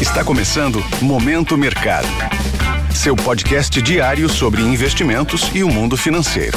[0.00, 2.06] Está começando Momento Mercado.
[2.94, 6.56] Seu podcast diário sobre investimentos e o mundo financeiro.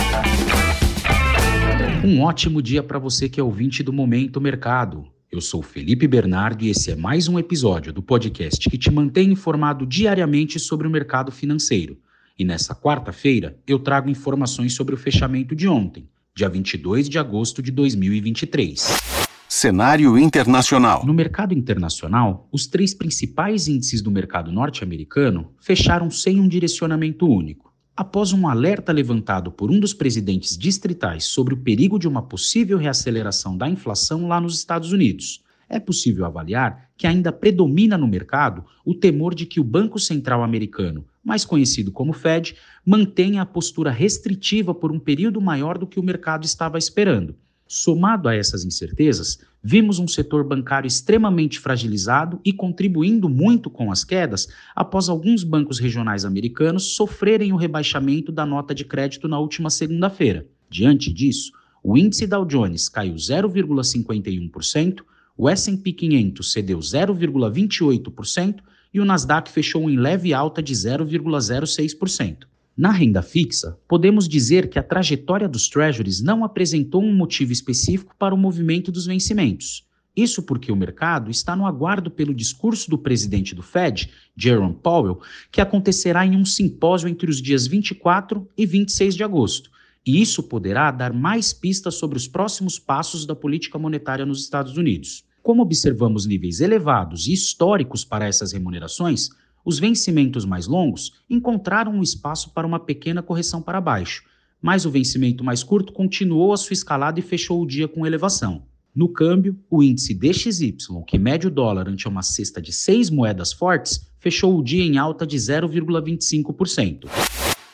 [2.05, 5.07] Um ótimo dia para você que é ouvinte do Momento Mercado.
[5.31, 9.31] Eu sou Felipe Bernardo e esse é mais um episódio do podcast que te mantém
[9.31, 11.97] informado diariamente sobre o mercado financeiro.
[12.37, 17.59] E nessa quarta-feira eu trago informações sobre o fechamento de ontem, dia 22 de agosto
[17.59, 19.20] de 2023.
[19.53, 21.05] Cenário internacional.
[21.05, 27.69] No mercado internacional, os três principais índices do mercado norte-americano fecharam sem um direcionamento único.
[27.93, 32.77] Após um alerta levantado por um dos presidentes distritais sobre o perigo de uma possível
[32.77, 38.63] reaceleração da inflação lá nos Estados Unidos, é possível avaliar que ainda predomina no mercado
[38.85, 42.55] o temor de que o Banco Central Americano, mais conhecido como Fed,
[42.85, 47.35] mantenha a postura restritiva por um período maior do que o mercado estava esperando
[47.73, 54.03] Somado a essas incertezas, vimos um setor bancário extremamente fragilizado e contribuindo muito com as
[54.03, 59.69] quedas após alguns bancos regionais americanos sofrerem o rebaixamento da nota de crédito na última
[59.69, 60.45] segunda-feira.
[60.69, 64.99] Diante disso, o índice Dow Jones caiu 0,51%,
[65.37, 68.57] o S&P 500 cedeu 0,28%
[68.93, 72.50] e o Nasdaq fechou em leve alta de 0,06%.
[72.75, 78.15] Na renda fixa, podemos dizer que a trajetória dos Treasuries não apresentou um motivo específico
[78.17, 79.85] para o movimento dos vencimentos.
[80.15, 85.19] Isso porque o mercado está no aguardo pelo discurso do presidente do Fed, Jerome Powell,
[85.51, 89.69] que acontecerá em um simpósio entre os dias 24 e 26 de agosto.
[90.05, 94.77] E isso poderá dar mais pistas sobre os próximos passos da política monetária nos Estados
[94.77, 95.23] Unidos.
[95.43, 99.29] Como observamos níveis elevados e históricos para essas remunerações,
[99.63, 104.23] os vencimentos mais longos encontraram um espaço para uma pequena correção para baixo,
[104.61, 108.63] mas o vencimento mais curto continuou a sua escalada e fechou o dia com elevação.
[108.93, 110.75] No câmbio, o índice DXY,
[111.07, 114.97] que mede o dólar ante uma cesta de seis moedas fortes, fechou o dia em
[114.97, 117.07] alta de 0,25%.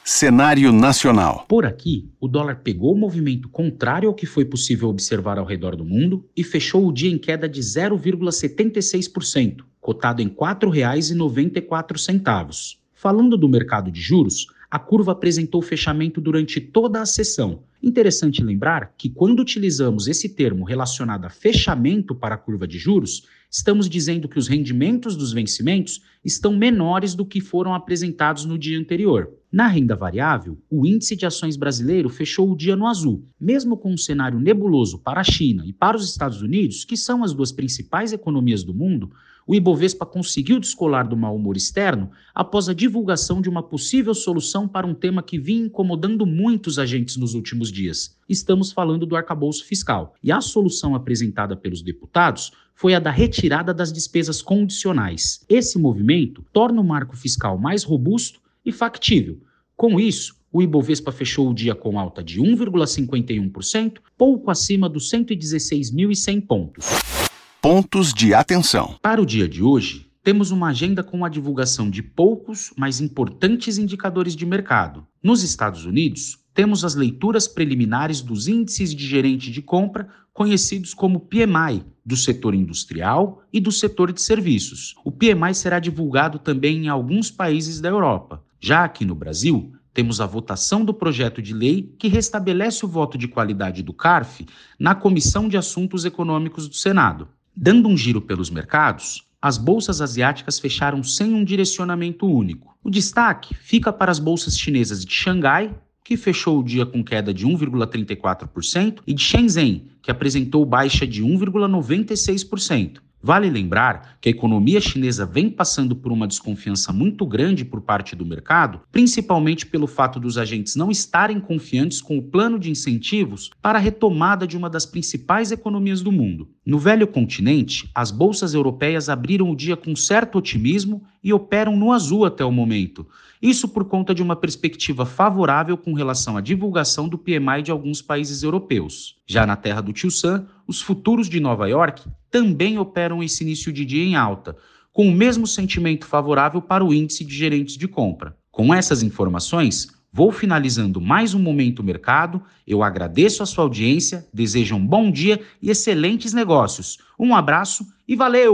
[0.10, 1.44] Cenário nacional.
[1.50, 5.76] Por aqui, o dólar pegou o movimento contrário ao que foi possível observar ao redor
[5.76, 12.78] do mundo e fechou o dia em queda de 0,76%, cotado em R$ 4,94.
[12.94, 17.64] Falando do mercado de juros, a curva apresentou fechamento durante toda a sessão.
[17.88, 23.24] Interessante lembrar que, quando utilizamos esse termo relacionado a fechamento para a curva de juros,
[23.50, 28.78] estamos dizendo que os rendimentos dos vencimentos estão menores do que foram apresentados no dia
[28.78, 29.32] anterior.
[29.50, 33.94] Na renda variável, o índice de ações brasileiro fechou o dia no azul, mesmo com
[33.94, 37.54] um cenário nebuloso para a China e para os Estados Unidos, que são as duas
[37.54, 39.14] principais economias do mundo
[39.48, 44.68] o Ibovespa conseguiu descolar do mau humor externo após a divulgação de uma possível solução
[44.68, 48.18] para um tema que vinha incomodando muitos agentes nos últimos dias.
[48.28, 50.14] Estamos falando do arcabouço fiscal.
[50.22, 55.46] E a solução apresentada pelos deputados foi a da retirada das despesas condicionais.
[55.48, 59.40] Esse movimento torna o marco fiscal mais robusto e factível.
[59.78, 66.46] Com isso, o Ibovespa fechou o dia com alta de 1,51%, pouco acima dos 116.100
[66.46, 67.17] pontos
[67.62, 68.96] pontos de atenção.
[69.02, 73.78] Para o dia de hoje, temos uma agenda com a divulgação de poucos, mas importantes
[73.78, 75.06] indicadores de mercado.
[75.24, 81.20] Nos Estados Unidos, temos as leituras preliminares dos índices de gerente de compra, conhecidos como
[81.20, 84.96] PMI, do setor industrial e do setor de serviços.
[85.04, 88.44] O PMI será divulgado também em alguns países da Europa.
[88.60, 93.18] Já aqui no Brasil, temos a votação do projeto de lei que restabelece o voto
[93.18, 94.46] de qualidade do CARF
[94.80, 97.28] na Comissão de Assuntos Econômicos do Senado.
[97.60, 102.78] Dando um giro pelos mercados, as bolsas asiáticas fecharam sem um direcionamento único.
[102.84, 107.34] O destaque fica para as bolsas chinesas de Xangai, que fechou o dia com queda
[107.34, 113.00] de 1,34%, e de Shenzhen, que apresentou baixa de 1,96%.
[113.22, 118.16] Vale lembrar que a economia chinesa vem passando por uma desconfiança muito grande por parte
[118.16, 123.50] do mercado, principalmente pelo fato dos agentes não estarem confiantes com o plano de incentivos
[123.62, 126.50] para a retomada de uma das principais economias do mundo.
[126.66, 131.92] No velho continente, as bolsas europeias abriram o dia com certo otimismo e operam no
[131.92, 133.06] azul até o momento.
[133.42, 138.02] Isso por conta de uma perspectiva favorável com relação à divulgação do PMI de alguns
[138.02, 139.18] países europeus.
[139.28, 143.74] Já na terra do Tio Sam, os futuros de Nova York também operam esse início
[143.74, 144.56] de dia em alta,
[144.94, 148.34] com o mesmo sentimento favorável para o índice de gerentes de compra.
[148.50, 152.42] Com essas informações, vou finalizando mais um Momento Mercado.
[152.66, 157.00] Eu agradeço a sua audiência, desejo um bom dia e excelentes negócios.
[157.20, 158.54] Um abraço e valeu!